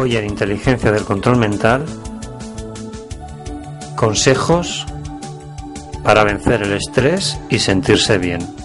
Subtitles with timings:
[0.00, 1.84] Hoy en Inteligencia del Control Mental,
[3.96, 4.86] consejos
[6.02, 8.59] para vencer el estrés y sentirse bien.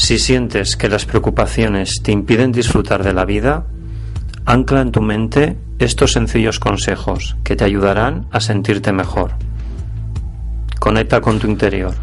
[0.00, 3.66] Si sientes que las preocupaciones te impiden disfrutar de la vida,
[4.46, 9.32] ancla en tu mente estos sencillos consejos que te ayudarán a sentirte mejor.
[10.78, 11.94] Conecta con tu interior.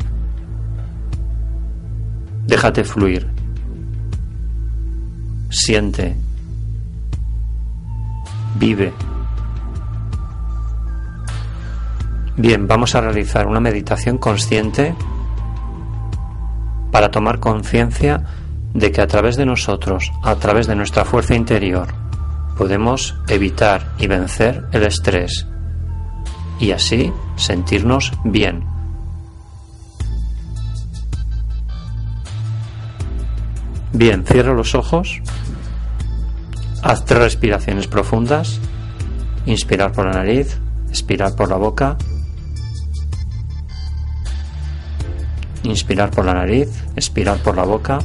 [2.46, 3.28] Déjate fluir.
[5.50, 6.16] Siente.
[8.59, 8.94] Vive.
[12.38, 14.94] Bien, vamos a realizar una meditación consciente
[16.92, 18.24] para tomar conciencia
[18.74, 21.88] de que a través de nosotros, a través de nuestra fuerza interior,
[22.58, 25.48] podemos evitar y vencer el estrés
[26.59, 28.64] y así sentirnos bien.
[33.94, 35.22] Bien, cierra los ojos,
[36.84, 38.59] haz tres respiraciones profundas,
[39.46, 40.59] inspirar por la nariz,
[40.90, 41.98] expirar por la boca
[45.67, 48.00] Inspirar por la nariz, expirar por la boca.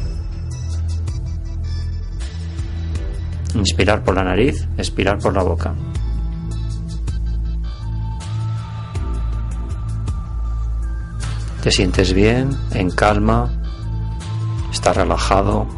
[3.55, 5.73] Inspirar por la nariz, expirar por la boca.
[11.63, 13.49] Te sientes bien, en calma,
[14.73, 15.69] estás relajado.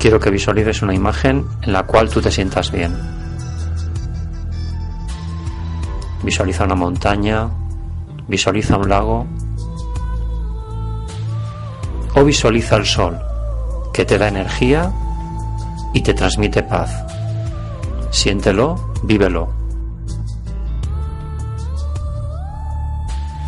[0.00, 3.19] Quiero que visualices una imagen en la cual tú te sientas bien.
[6.22, 7.48] Visualiza una montaña,
[8.28, 9.26] visualiza un lago
[12.14, 13.18] o visualiza el sol
[13.92, 14.92] que te da energía
[15.92, 17.04] y te transmite paz.
[18.10, 19.48] Siéntelo, vívelo.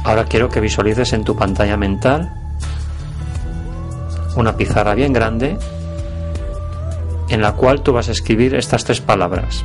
[0.05, 2.33] Ahora quiero que visualices en tu pantalla mental
[4.37, 5.59] una pizarra bien grande
[7.29, 9.65] en la cual tú vas a escribir estas tres palabras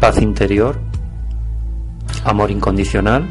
[0.00, 0.80] paz interior,
[2.24, 3.26] amor incondicional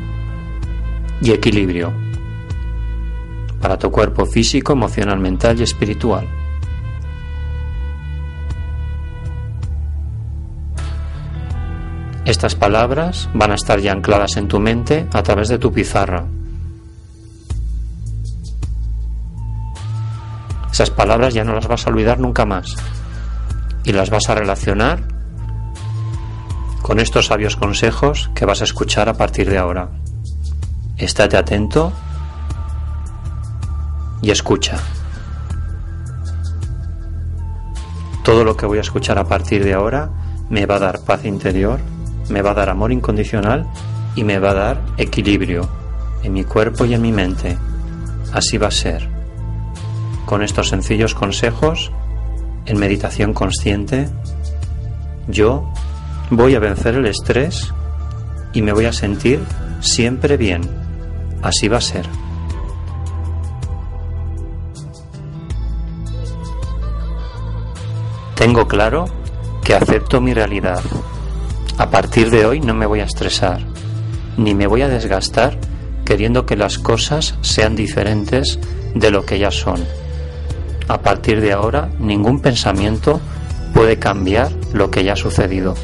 [1.22, 1.94] y equilibrio
[3.62, 6.28] para tu cuerpo físico, emocional, mental y espiritual.
[12.26, 16.26] Estas palabras van a estar ya ancladas en tu mente a través de tu pizarra.
[20.70, 22.76] Esas palabras ya no las vas a olvidar nunca más.
[23.86, 25.17] Y las vas a relacionar
[26.88, 29.90] con estos sabios consejos que vas a escuchar a partir de ahora.
[30.96, 31.92] Estate atento
[34.22, 34.78] y escucha.
[38.24, 40.10] Todo lo que voy a escuchar a partir de ahora
[40.50, 41.82] me va a dar paz interior,
[42.30, 43.68] me va a dar amor incondicional
[44.16, 45.68] y me va a dar equilibrio
[46.24, 47.58] en mi cuerpo y en mi mente.
[48.32, 49.10] Así va a ser.
[50.26, 51.92] Con estos sencillos consejos,
[52.66, 54.08] en meditación consciente,
[55.28, 55.70] yo
[56.30, 57.74] voy a vencer el estrés
[58.54, 59.40] y me voy a sentir
[59.80, 60.62] siempre bien.
[61.42, 62.08] Así va a ser.
[68.36, 69.06] Tengo claro
[69.64, 70.82] que acepto mi realidad.
[71.78, 73.62] A partir de hoy no me voy a estresar,
[74.38, 75.58] ni me voy a desgastar
[76.06, 78.60] queriendo que las cosas sean diferentes
[78.96, 79.84] de lo que ya son.
[80.88, 83.20] A partir de ahora, ningún pensamiento
[83.74, 85.76] puede cambiar lo que ya ha sucedido.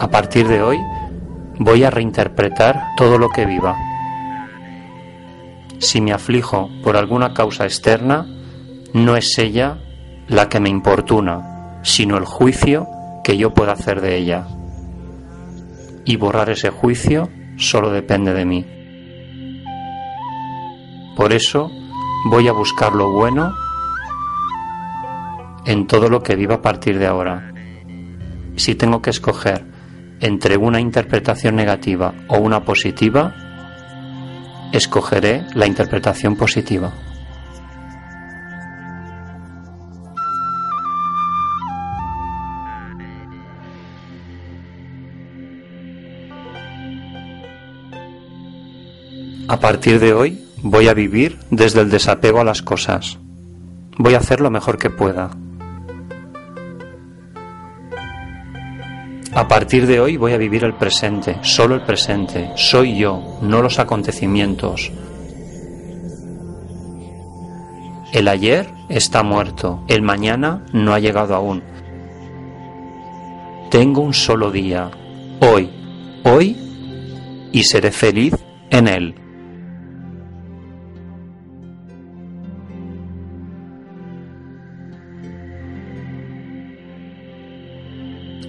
[0.00, 0.78] A partir de hoy
[1.58, 3.76] voy a reinterpretar todo lo que viva.
[5.78, 8.26] Si me aflijo por alguna causa externa,
[8.94, 9.76] no es ella
[10.26, 12.88] la que me importuna, sino el juicio
[13.22, 14.46] que yo pueda hacer de ella.
[16.06, 18.66] Y borrar ese juicio solo depende de mí.
[21.14, 21.70] Por eso
[22.30, 23.52] voy a buscar lo bueno
[25.66, 27.52] en todo lo que viva a partir de ahora.
[28.56, 29.69] Si tengo que escoger
[30.20, 33.34] entre una interpretación negativa o una positiva,
[34.72, 36.92] escogeré la interpretación positiva.
[49.48, 53.18] A partir de hoy voy a vivir desde el desapego a las cosas.
[53.98, 55.30] Voy a hacer lo mejor que pueda.
[59.32, 62.50] A partir de hoy voy a vivir el presente, solo el presente.
[62.56, 64.90] Soy yo, no los acontecimientos.
[68.12, 71.62] El ayer está muerto, el mañana no ha llegado aún.
[73.70, 74.90] Tengo un solo día,
[75.40, 75.70] hoy,
[76.24, 76.56] hoy,
[77.52, 78.34] y seré feliz
[78.68, 79.19] en él.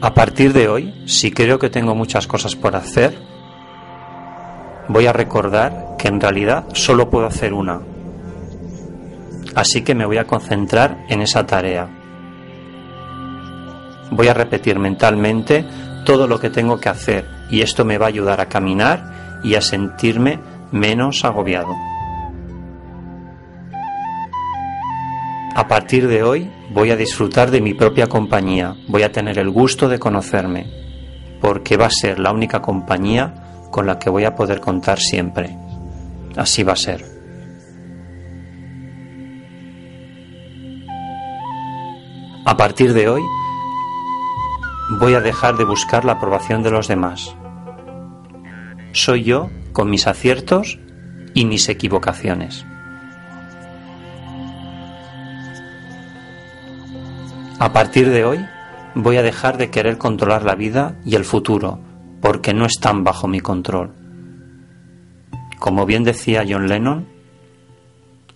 [0.04, 3.16] A partir de hoy, si creo que tengo muchas cosas por hacer,
[4.88, 7.82] voy a recordar que en realidad solo puedo hacer una.
[9.54, 11.88] Así que me voy a concentrar en esa tarea.
[14.10, 15.66] Voy a repetir mentalmente
[16.04, 19.54] todo lo que tengo que hacer y esto me va a ayudar a caminar y
[19.54, 20.40] a sentirme
[20.72, 21.76] menos agobiado.
[25.54, 29.50] A partir de hoy voy a disfrutar de mi propia compañía, voy a tener el
[29.50, 30.68] gusto de conocerme,
[31.42, 35.56] porque va a ser la única compañía con la que voy a poder contar siempre.
[36.38, 37.04] Así va a ser.
[42.46, 43.22] A partir de hoy
[45.00, 47.36] voy a dejar de buscar la aprobación de los demás.
[48.94, 50.80] Soy yo con mis aciertos
[51.34, 52.66] y mis equivocaciones.
[57.62, 58.44] A partir de hoy
[58.96, 61.78] voy a dejar de querer controlar la vida y el futuro,
[62.20, 63.94] porque no están bajo mi control.
[65.60, 67.08] Como bien decía John Lennon,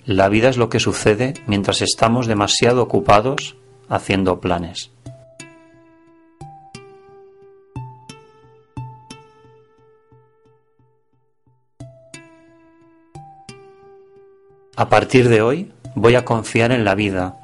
[0.05, 3.57] la vida es lo que sucede mientras estamos demasiado ocupados
[3.89, 4.91] haciendo planes.
[14.75, 17.39] A partir de hoy voy a confiar en la vida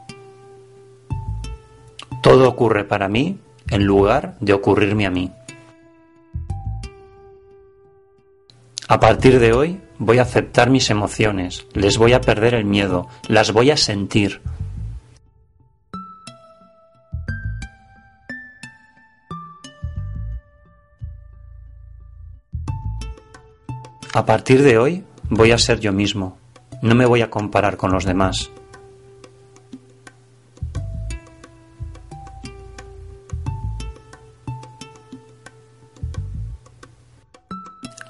[2.22, 5.32] todo ocurre para mí en lugar de ocurrirme a mí.
[8.88, 13.08] A partir de hoy voy a aceptar mis emociones, les voy a perder el miedo,
[13.28, 14.42] las voy a sentir.
[24.14, 26.38] A partir de hoy voy a ser yo mismo,
[26.82, 28.52] no me voy a comparar con los demás.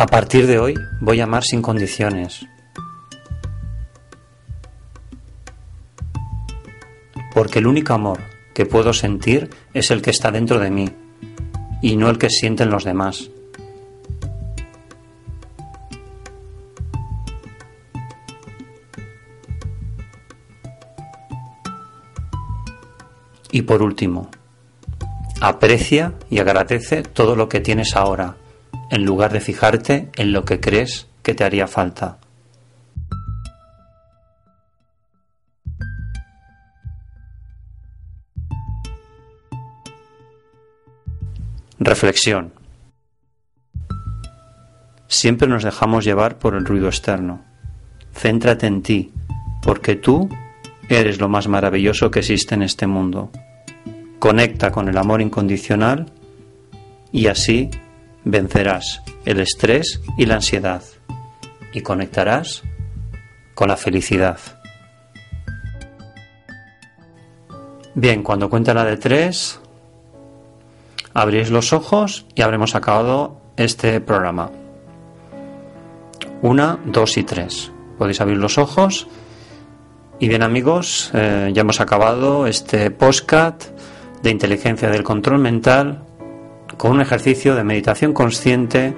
[0.02, 2.48] A partir de hoy voy a amar sin condiciones.
[7.36, 8.20] Porque el único amor
[8.56, 10.90] que puedo sentir es el que está dentro de mí
[11.84, 13.30] y no el que sienten los demás.
[23.52, 24.32] Y por último,
[25.42, 28.41] aprecia y agradece todo lo que tienes ahora,
[28.92, 32.18] en lugar de fijarte en lo que crees que te haría falta.
[41.80, 42.54] Reflexión.
[45.08, 47.44] Siempre nos dejamos llevar por el ruido externo.
[48.14, 49.12] Céntrate en ti,
[49.64, 50.30] porque tú
[50.90, 53.32] eres lo más maravilloso que existe en este mundo.
[54.20, 56.12] Conecta con el amor incondicional
[57.12, 57.72] y así
[58.24, 60.84] vencerás el estrés y la ansiedad
[61.74, 62.64] y conectarás
[63.56, 64.40] con la felicidad.
[67.94, 69.60] Bien, cuando cuenta la de tres,
[71.14, 74.50] abrís los ojos y habremos acabado este programa.
[76.42, 77.72] Una, dos y tres.
[77.98, 79.08] Podéis abrir los ojos.
[80.20, 83.64] Y bien amigos, eh, ya hemos acabado este postcat
[84.24, 86.04] de inteligencia del control mental
[86.82, 88.96] con un ejercicio de meditación consciente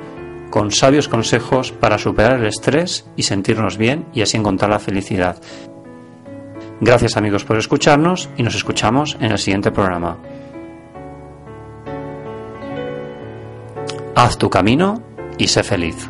[0.49, 5.35] con sabios consejos para superar el estrés y sentirnos bien y así encontrar la felicidad.
[6.79, 10.17] Gracias amigos por escucharnos y nos escuchamos en el siguiente programa.
[14.15, 15.03] Haz tu camino
[15.37, 16.09] y sé feliz.